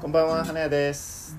[0.00, 1.36] こんばんは花屋です。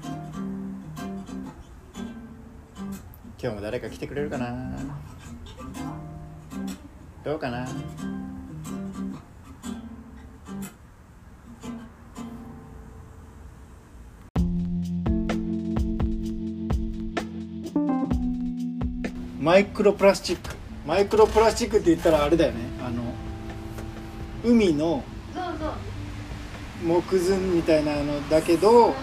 [3.42, 4.72] 今日も誰か来てくれるかな？
[7.24, 7.68] どうかな？
[19.40, 20.56] マイクロプラスチック。
[20.86, 22.60] マイクロプラスチックって言ったらあれだよね。
[22.86, 23.02] あの
[24.44, 25.72] 海のそうそう。
[26.84, 28.94] 木図みたいなのだけど、小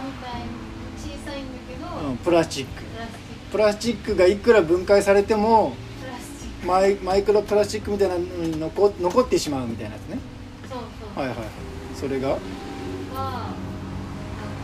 [1.24, 2.82] さいんだけど、うん、プラスチック。
[3.52, 4.16] プラスチック。
[4.16, 5.74] がいくら分解されても
[6.66, 10.18] マイマイクロプラスチックみたいなのに残残ってしまうみたいなやつね。
[10.68, 10.78] そう
[11.14, 11.48] そう、はいはいはい。
[11.94, 12.28] それが？
[12.30, 12.42] はなん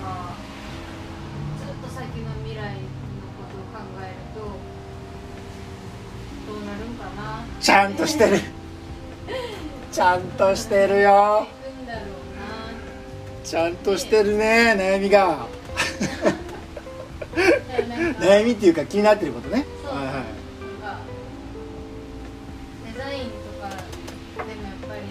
[0.03, 0.35] か
[1.65, 2.81] ずっと先の未来の
[3.39, 4.41] ことを考えると
[6.53, 8.41] どうなるんかなちゃんとしてる。
[9.93, 11.47] ちゃんとしてるよ
[13.45, 15.47] ちゃんとしてるね悩みが。
[18.19, 19.67] 悩みっていうか気になってることね。
[19.84, 19.95] そう。
[19.95, 20.14] はいはい。
[20.14, 20.25] なんか
[22.87, 25.03] デザインとかでもやっぱり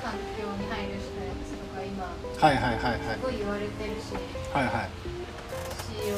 [0.00, 3.00] 環境に配慮したやつとか今はいはいはいはい。
[3.18, 4.14] すごい言われてるし
[4.54, 4.90] はいはい。
[5.90, 6.14] CO2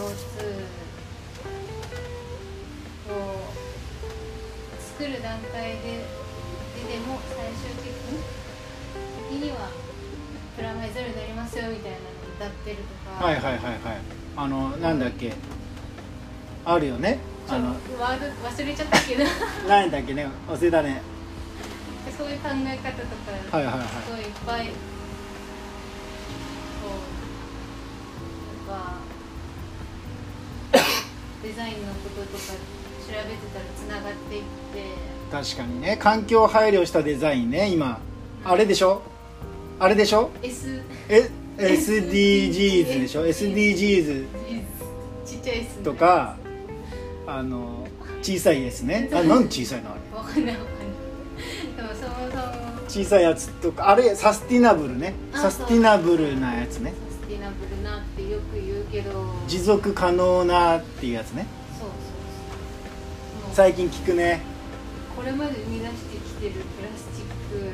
[3.11, 3.49] を
[4.99, 6.05] 作る段階で
[6.77, 9.71] ででも最終的には
[10.57, 12.05] プラマイゼロになりますよみたいなの
[12.37, 12.83] 歌ってると
[13.19, 13.73] か、はいはいはいはい。
[14.37, 15.33] あのなんだっけ。
[16.65, 17.19] あるよね。
[17.49, 17.69] あの。
[17.69, 19.25] ワード忘れちゃったけど。
[19.69, 20.29] 何だっけね。
[20.49, 21.03] 忘れたね。
[22.17, 22.99] そういう考え方と
[23.51, 23.87] か、はいはいはい。
[23.87, 24.73] すごいいっぱいこ
[28.69, 28.81] うやっ
[30.73, 30.79] ぱ
[31.43, 33.21] デザインのこととか調べて
[33.53, 34.47] たらつながっていって。
[35.33, 35.97] 確かにね。
[35.97, 37.99] 環境配慮したデザインね今。
[38.45, 39.03] あれでしょ？
[39.83, 44.27] あれでしょ？S え SDGs でしょ？SDGs
[45.27, 46.37] ちっちゃい S とか
[47.27, 47.89] あの
[48.23, 49.11] 小さい S ね。
[49.13, 50.01] あなんで小さいのあれ？
[50.17, 50.55] わかんない。
[50.57, 50.87] わかんない
[51.77, 52.43] でもそもそも。
[52.89, 55.15] 小さいやつとかあれサスティナブルね。
[55.33, 56.93] あサスティナブルなやつね。
[57.11, 59.35] サスティナブルなってよく言うけど。
[59.49, 61.45] 持続可能なっていうやつね。
[61.77, 61.99] そうそう
[63.47, 63.55] そう。
[63.55, 64.43] 最近聞くね。
[65.17, 67.73] これまで生み出してきてるプラスチック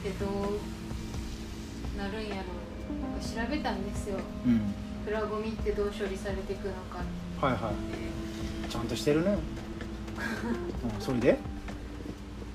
[0.00, 3.00] ってどうなるんやろう。
[3.02, 4.18] なんか調べたんですよ。
[4.46, 4.74] うん。
[5.04, 7.02] プラゴミってどう処理されていくのかっ
[7.40, 7.44] て。
[7.46, 8.70] はいはい。
[8.70, 9.36] ちゃんとしてるね、
[10.96, 11.38] うん、それで？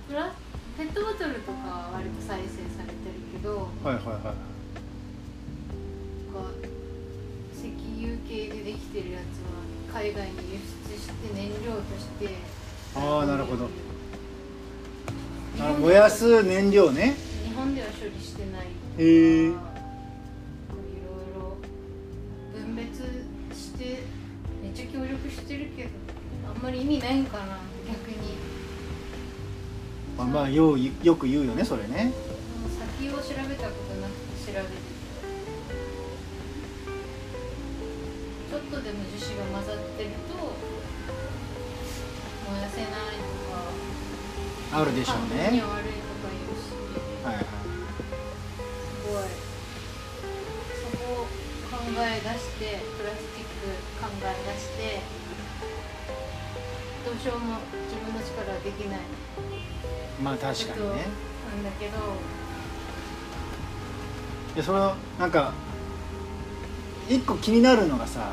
[0.08, 0.32] プラ
[0.78, 3.70] ペットボトルとかは割と再生されてるけど。
[3.84, 4.36] はいはいはい。
[7.58, 7.72] 石
[8.06, 9.40] 油系でできてるやつ
[9.94, 10.60] は海外に輸
[10.94, 12.36] 出して燃料として。
[12.96, 13.70] ああなるほど。
[15.60, 17.16] あ燃やす燃料ね
[18.06, 19.54] 処理してないとかいろい
[21.34, 21.58] ろ
[22.54, 23.02] 分別
[23.52, 24.04] して
[24.62, 25.90] めっちゃ協力してるけど
[26.56, 27.58] あんまり意味ないんかな
[27.88, 28.36] 逆に。
[30.16, 32.14] まあまあようよく言うよねそれね。
[33.00, 34.76] 先を調べたことなくて調べてて。
[38.52, 40.36] ちょっとでも樹脂が混ざってると
[42.52, 42.92] 燃やせない
[44.70, 45.60] とかあるでしょうね。
[45.60, 45.90] は悪い
[47.26, 47.55] はい
[52.26, 53.70] 出してプラスチック
[54.02, 55.00] 考え出して
[57.06, 59.00] どうしようも自分の力はできない。
[60.24, 61.06] まあ確かにね。
[61.54, 61.92] なんだけど。
[64.56, 65.54] でそのなんか
[67.08, 68.32] 一個気になるのがさ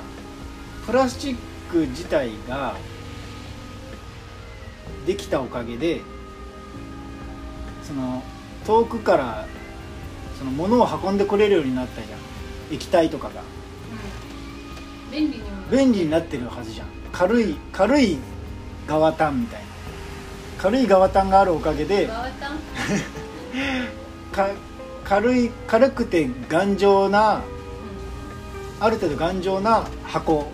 [0.87, 1.37] プラスチッ
[1.71, 2.77] ク自体が
[5.05, 6.01] できたおかげで
[7.83, 8.23] その
[8.65, 9.47] 遠くから
[10.39, 12.19] その物を運んでこれるようになったじゃん。
[12.75, 13.43] 液体とかが。
[13.43, 13.62] うん
[15.13, 16.87] 便利に便利になってるはずじゃん。
[17.13, 18.17] 軽い軽い
[18.89, 19.67] 側タンみたいな。
[20.59, 22.09] 軽い側タンがあるおかげで
[25.05, 27.43] 軽い軽くて頑丈なうん。
[28.81, 30.51] ある程度頑丈な箱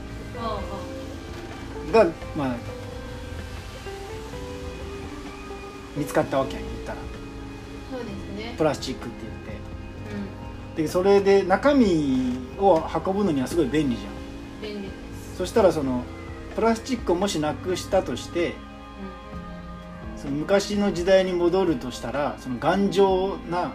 [1.92, 2.06] が
[2.36, 2.56] まあ
[5.96, 6.98] 見つかったわけやん言ったら。
[7.92, 8.54] そうですね。
[8.58, 14.17] プラスチックって言っうてでそれで中身を運ぶのにはすごい便利じゃん
[15.38, 16.02] そしたらその
[16.56, 18.54] プラスチックをもしなくしたとして
[20.16, 23.72] その昔の時代に戻るとしたらその頑丈な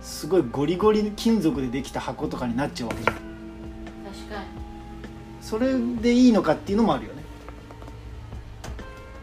[0.00, 3.16] すごいゴリゴリ金属でできた箱とかになっちゃうわけじゃん。
[3.16, 3.22] うん
[4.04, 4.46] 確かに。
[5.40, 7.24] それでいいのかっていうのもあるよね。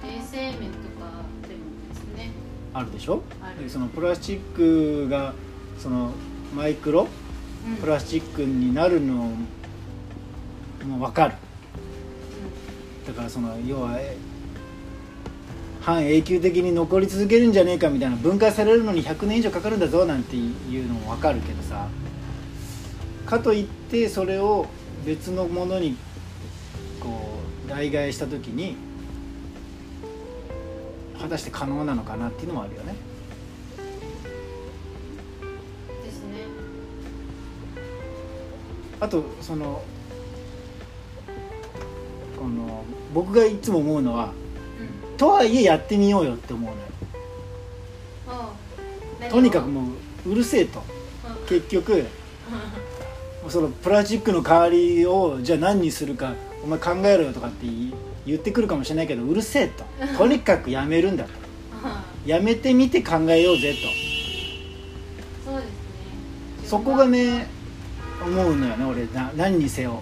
[0.04, 2.32] 衛生面とかでもですね。
[2.74, 3.24] あるでしょ？
[3.58, 5.34] でそのプラスチックが
[5.80, 6.12] その
[6.54, 7.08] マイクロ
[7.66, 7.78] うん。
[7.78, 9.32] プラスチックになるの
[10.86, 11.36] も分かる
[13.08, 14.18] だからその要はえ
[15.82, 21.88] 半永久的に残り続けるんじゃねえかみたいな分解されるのに100年以上かかるんだぞなんていうのも分かるけどさ
[23.28, 24.66] かといってそれを
[25.06, 25.96] 別のものに
[27.00, 28.76] こう代替えした時に
[31.20, 32.96] 果たして可能なのかなっていうのもあるよね。
[35.90, 36.46] うんですね
[39.00, 39.84] あとその
[42.38, 42.85] この
[43.16, 44.26] 僕がいつも思うのは
[45.12, 45.18] うん。
[45.18, 46.86] とはいえやってみようよって思うのよ。
[49.32, 49.90] とにかくも
[50.26, 50.84] ううるせえと。
[51.48, 52.06] 結局
[53.48, 56.34] そのプラスチックの代わりをじゃあ何にするか
[56.64, 57.66] お前考えろよとかって
[58.26, 59.84] 言ってくるかもしれないけどうるせえと。
[60.18, 61.32] とにかくやめるんだと。
[62.26, 63.74] やめてみて考えようぜ
[65.46, 65.52] と。
[65.52, 65.74] そうですね。
[66.66, 67.48] そこがね
[68.26, 69.06] 思うのよね俺。
[69.08, 70.02] な何にせよ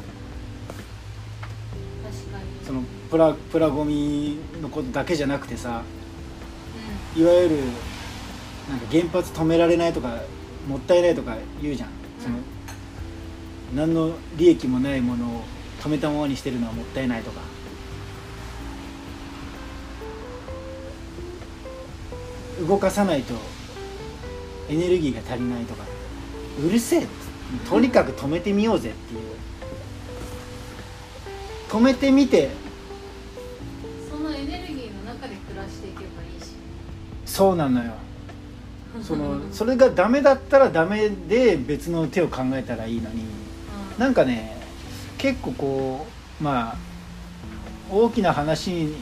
[3.13, 5.83] プラプラゴミのことだけじゃなくてさ
[7.15, 7.57] ういわゆる
[8.68, 10.18] なんか原発止められないとか
[10.68, 11.89] もったいないとか言うじゃん、
[12.19, 12.38] その
[13.75, 15.44] 何の利益もないものを
[15.81, 17.42] 止めたままにしてるのはもったいないとか。
[22.68, 23.36] 動かさないと
[24.69, 25.83] エネルギーが足りないとか。
[26.65, 27.07] うるせえ
[27.69, 29.19] とにかく止めてみようぜっていう。
[31.69, 32.62] 止めてみて
[37.34, 37.94] そうなのよ。
[39.02, 43.24] そのそれがダメだったらダメで別の手を考えたらいいのに。
[43.24, 44.00] うん。
[44.00, 44.56] なんかね
[45.18, 46.08] 結構こ
[46.40, 46.76] うまあ
[47.90, 48.94] 大きな話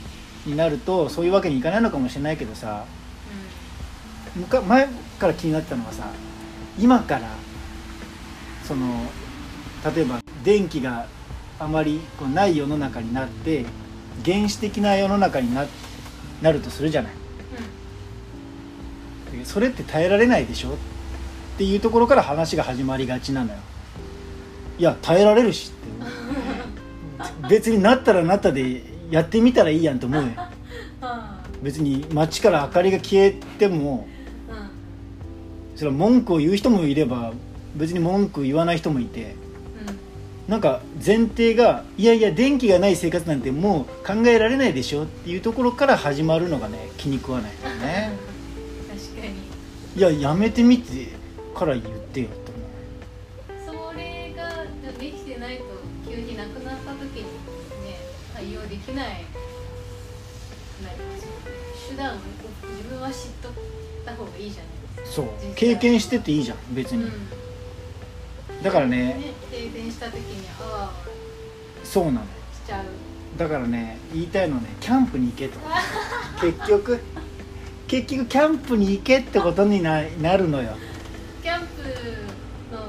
[0.46, 2.86] になるとそういうわけにいかないのかもしれないけどさ
[4.34, 4.88] むか前
[5.20, 6.08] から気になってたのはさ
[6.80, 7.28] 今から
[8.64, 9.12] その
[9.94, 11.06] 例えば電気が
[11.60, 13.66] あまりこうない世の中になって
[14.24, 15.66] 原始的な世の中にな
[16.42, 17.12] なるとするじゃない。
[17.14, 17.21] で
[19.44, 20.74] それって耐えられないでしょっ
[21.58, 23.60] ていうところから話が始まりがちなのよ。
[24.80, 27.48] いや耐えられるしって。
[27.50, 30.30] 別になったらなったでやってみたらいいやんと思うよ。
[30.30, 30.32] う
[31.60, 31.64] ん。
[31.64, 34.08] 別に街から明かりが消えても
[34.50, 34.56] うん。
[34.56, 34.70] うん
[35.76, 37.34] それは文句を言う人もいれば
[37.76, 39.36] 別に文句言わない人もいて。
[40.48, 48.01] なんか前提がいやいや電気がない生活なんてもう考えられないでしょっていうところから始まるのがね気に食わないんだよね
[49.96, 51.10] いややめてみて
[51.54, 52.52] から言ってよって
[53.68, 54.66] 思うそれが
[54.98, 55.64] できてないと
[56.10, 57.24] 急になくなった時に
[57.84, 57.98] ね
[58.34, 59.26] 対応できない。
[61.90, 62.20] 手段を
[62.74, 63.52] 自分は知っとっ
[64.06, 67.12] た方がいいじゃないそう経験してていいじゃん別に、うん
[68.64, 70.92] だからね停電した時にあわあわ
[71.84, 72.26] そうなのよ。
[72.54, 72.86] しちゃう。
[73.36, 75.58] だからね言いたいのはねキャンプに行けと。
[76.40, 77.00] 結局
[77.92, 80.78] 結局キャンプに行けってことにななるのよ。
[81.44, 81.84] キャンプ
[82.74, 82.80] の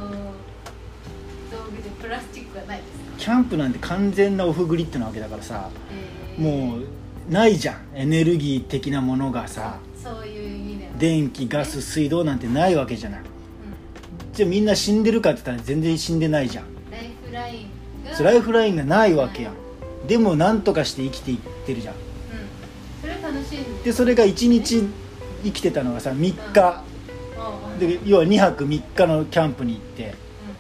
[1.51, 6.41] 道具でプラスチックはないですか、キャンプなんて完全なオフグリッドなわけだからさえー。
[6.41, 6.83] もう
[7.29, 7.81] ないじゃん。
[7.97, 9.81] エネルギー的なものがさ。
[10.01, 10.93] そういう意味では。
[11.01, 13.21] 電気ガス水道なんてないわけじゃない。
[13.23, 13.27] うん。
[14.33, 16.65] じゃあみんな死んでるかって言ったら全然死んでないじゃん。
[16.93, 17.69] ライフライン
[18.05, 20.07] がライフラインがないわけやん。
[20.07, 21.95] でもなんとかして生きていってるじゃん
[23.85, 24.85] でそれが1日
[25.45, 26.85] 生きてたのがさ3日。
[27.79, 30.15] で要は2泊3日のキャンプに行って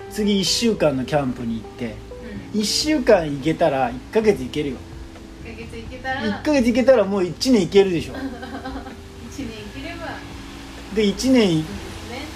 [0.04, 1.94] うん次1週間のキャンプに行って
[2.54, 2.60] うん。
[2.60, 4.76] 1週間行けたら1ヶ月行けるよ。
[5.44, 8.14] 1ヶ月いけたら1ヶ月行けたらもう1年行けるでしょ。
[8.16, 8.28] 1年
[9.74, 10.16] 生きれば。
[10.94, 11.64] で1年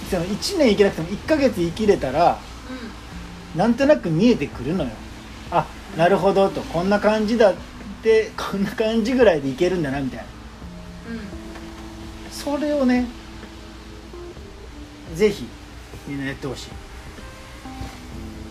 [0.09, 2.39] その1年生きなくても1ヶ月生きれたら
[3.55, 4.91] なんとなく見えてくるのよ。
[5.51, 5.65] あ
[5.97, 6.61] なるほどと。
[6.61, 7.55] こんな感じだっ
[8.03, 10.25] てこんな感じぐらいでいけるんだなみたいな
[12.31, 13.07] それをね
[15.15, 15.47] ぜひ
[16.07, 16.69] みんなやってほしい。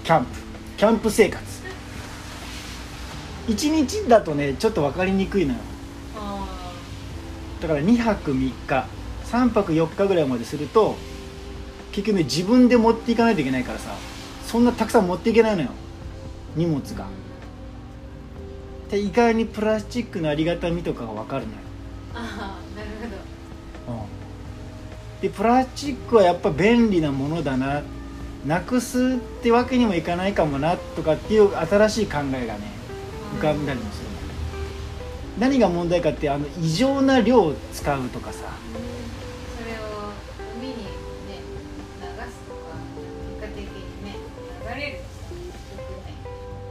[0.05, 0.31] キャンプ。
[0.77, 1.45] キャンプ生活。
[3.49, 5.61] 1日だとねちょっと分かりにくいのよ。
[6.17, 6.47] あ
[7.61, 8.87] だから2泊3日。
[9.27, 10.97] 3泊4日ぐらいまですると
[11.93, 13.95] 結局ね自分で持っていかないといけないからさ。
[14.47, 15.71] そんなたくさん持っていけないのよ。
[16.55, 17.07] 荷物ーが。
[18.91, 21.59] で意外にプラスチックのありがたみとかが分かるのよ、
[25.27, 27.83] でプラスチックはやっぱ便利なものだな。
[28.47, 32.61] なくすってわけにもいかないかもなとかっていう新しい考えがね
[33.39, 34.09] 浮かんだりもする、
[35.35, 40.13] うん、何が問題かってあの異常な量を使うとかさ、うん、それを
[40.61, 40.85] 海にね
[42.01, 42.77] 流すとか
[43.41, 44.15] 結果的にね
[44.77, 45.01] 流れる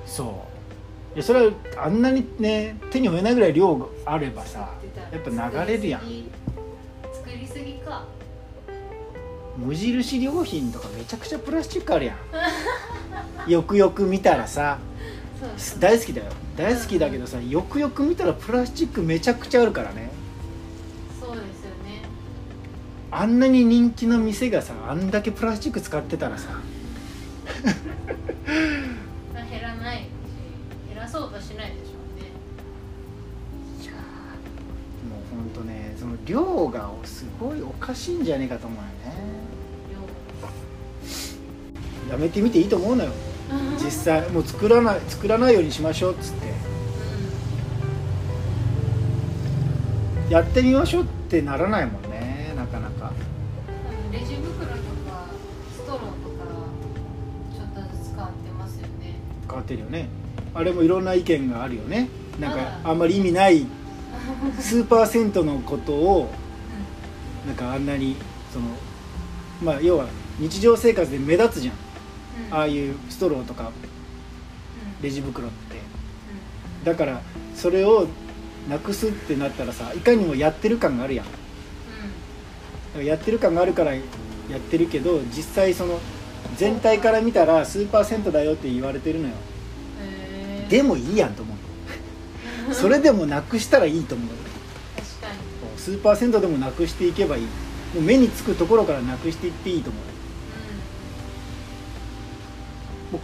[0.06, 1.16] そう。
[1.16, 4.72] いやそれはあんなにね手に負えないぐらい量があればさ
[5.12, 6.02] やっぱ流れるやん。
[7.12, 8.06] 作りすぎか。
[9.58, 12.18] 無印良品とかめちゃくちゃプラスチックあるやん。
[13.50, 14.80] よくよく見たらさ
[15.80, 16.32] 大好きだよ。
[16.58, 20.10] 大好きだけどさよくよく見たらプラスチックめちゃくちゃあるからね。
[21.20, 22.04] そうですよね。
[23.12, 26.50] あんなに人気の店がさあんだけプラスチック使ってたらさ。
[29.34, 30.04] まあ減らないし
[30.90, 32.28] 減らそうとしないでしょうね。
[33.84, 38.84] いやーもうほんとねその量がすごいおかしいんじゃねえかと思うよ
[39.14, 39.45] ね
[42.10, 43.12] やめてみていいと思うのよ。
[43.50, 46.54] 量実際もう作らない作らないようにしましょうっつって。
[50.30, 53.12] やってみましょうってならないもんねなかなか。
[54.08, 54.12] うん。
[54.12, 54.74] レジ袋と
[55.08, 55.28] か
[55.74, 56.12] ストローとか
[57.56, 59.20] ちょっとずつ変わってますよね。
[59.48, 60.10] 変わってるよね。
[60.54, 62.10] あれもいろんな意見があるよね。
[62.40, 63.66] なんかああんまり意味ない
[64.60, 66.30] 数パーセントのことを
[67.46, 68.16] なんかあんなに
[68.52, 68.66] その
[69.64, 70.08] まあ要は
[70.40, 71.76] 日常生活で目立つじゃん
[72.52, 75.04] ああいうストローとかうん。
[75.04, 75.78] レジ袋って。
[76.84, 77.22] だから
[77.56, 78.08] それを
[78.70, 81.26] なくすってなったらさいかにもやってる感があるやん。
[81.26, 81.38] だか
[82.98, 84.02] らやってる感があるからや
[84.58, 86.00] ってるけど実際その
[86.58, 89.34] 全体から見たら数パーセントだよって言われてるのよ。
[90.70, 91.58] でもいいやんと思う。
[92.74, 94.28] それでもなくしたらいいと思う
[94.96, 95.80] 確かに。
[95.80, 97.44] 数パーセントでもなくしていけばいい。
[97.44, 97.50] も
[97.98, 100.04] う目につくところからなくしていっていいと思う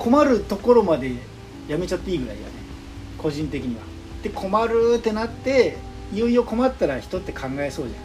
[0.02, 1.12] 困るところまで
[1.68, 2.50] やめちゃっていいぐらいだね。
[3.20, 3.84] 個人的には。
[4.24, 5.78] で困るってなって
[6.12, 8.02] いよいよ困ったら人って考えそうじゃん。
[8.02, 8.04] う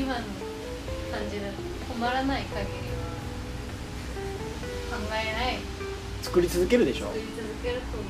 [0.00, 1.54] 今の感じだと
[1.92, 2.66] 困らない限り
[4.92, 5.58] は考えない。
[6.22, 7.06] 作り続けるでしょ。
[7.06, 8.08] 作り続けると思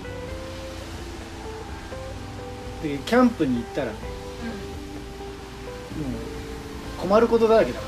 [2.83, 2.83] う。
[2.83, 3.99] でキャンプに行ったらね
[5.97, 7.88] うもう困ることだらけだから。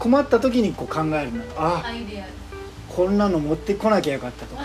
[0.00, 1.84] 困った時にこう考えるのんあ
[2.88, 4.56] こんなの持ってこなきゃよかったと。
[4.56, 4.62] か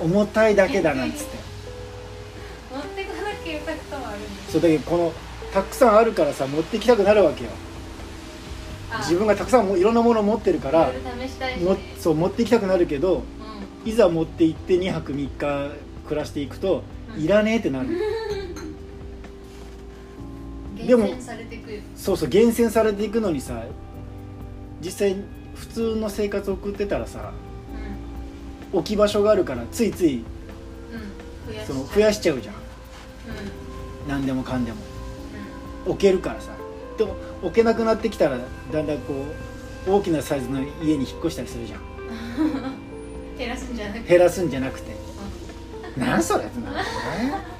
[0.00, 1.36] 重たいだけだなんつって。
[2.72, 5.12] 持ってこなきゃよかったもあるんですそうだけどこの
[5.52, 7.50] たくさんあるからさ持ってきたくなるわけよ。
[8.92, 8.98] あ。
[8.98, 10.92] 自分がたくさんもいろんなもの持ってるから
[11.60, 13.24] もそう持ってきたくなるけど
[13.84, 15.72] ういざ持って行って2泊3日
[16.06, 16.84] 暮らしていくと、
[17.16, 17.22] うん。
[17.22, 17.86] いらねえってなる。
[17.88, 17.98] ん
[20.86, 21.08] でも
[21.96, 23.64] そうそう厳選されていくのにさ
[24.86, 25.16] 実際
[25.56, 27.32] 普通の生活を送ってたらさ
[28.72, 30.24] う置き場所があるからついついん
[31.48, 31.52] うん。
[31.52, 32.54] 増やしその増やしちゃうじゃん。
[32.54, 32.60] うん。
[34.08, 34.78] 何でもかんでも。
[35.86, 36.52] う置けるからさ。
[36.98, 39.24] でも置けなくなってきたらだんだんこ
[39.88, 41.80] う大きなサイズの家に引っ越したりするじゃん。
[41.80, 41.82] ん
[43.36, 44.08] 減らすんじゃなくて。
[44.08, 44.96] 減らすんじゃなくて。
[45.96, 46.06] うん。
[46.06, 46.44] なんそれ？
[46.44, 47.55] ってなるよね